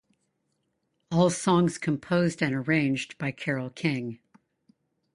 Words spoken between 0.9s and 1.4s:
All